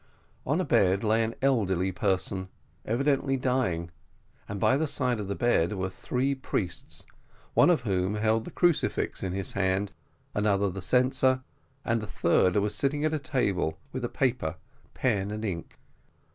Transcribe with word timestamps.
On 0.47 0.59
a 0.59 0.65
bed 0.65 1.03
lay 1.03 1.23
an 1.23 1.35
elderly 1.43 1.91
person, 1.91 2.49
evidently 2.85 3.37
dying, 3.37 3.91
and 4.49 4.59
by 4.59 4.75
the 4.75 4.87
side 4.87 5.19
of 5.19 5.27
the 5.27 5.35
bed 5.35 5.73
were 5.73 5.91
three 5.91 6.33
priests, 6.33 7.05
one 7.53 7.69
of 7.69 7.81
whom 7.81 8.15
held 8.15 8.45
the 8.45 8.49
crucifix 8.49 9.21
in 9.21 9.33
his 9.33 9.53
hand, 9.53 9.91
another 10.33 10.71
the 10.71 10.81
censer, 10.81 11.43
and 11.85 12.01
a 12.01 12.07
third 12.07 12.55
was 12.55 12.73
sitting 12.73 13.05
at 13.05 13.13
a 13.13 13.19
table 13.19 13.77
with 13.91 14.03
a 14.03 14.09
paper, 14.09 14.55
pen, 14.95 15.29
and 15.29 15.45
ink. 15.45 15.77